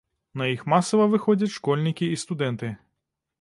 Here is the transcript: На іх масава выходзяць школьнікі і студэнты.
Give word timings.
На 0.41 0.45
іх 0.53 0.63
масава 0.73 1.05
выходзяць 1.11 1.53
школьнікі 1.57 2.09
і 2.15 2.19
студэнты. 2.23 2.73